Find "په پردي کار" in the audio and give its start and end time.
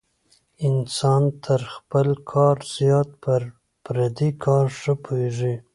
3.23-4.65